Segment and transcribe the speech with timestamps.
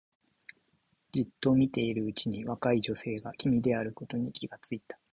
[1.11, 4.97] じっと見ているうちに若い女性が君であることに気がついた